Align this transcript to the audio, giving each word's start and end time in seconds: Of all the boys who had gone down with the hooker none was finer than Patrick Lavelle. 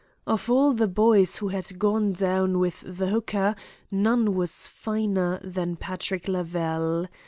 Of 0.25 0.49
all 0.49 0.73
the 0.73 0.87
boys 0.87 1.35
who 1.35 1.49
had 1.49 1.77
gone 1.77 2.13
down 2.13 2.57
with 2.57 2.83
the 2.87 3.09
hooker 3.09 3.53
none 3.91 4.33
was 4.33 4.67
finer 4.67 5.39
than 5.43 5.75
Patrick 5.75 6.27
Lavelle. 6.27 7.05